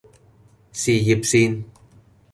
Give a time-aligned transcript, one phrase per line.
[0.71, 1.65] 事業線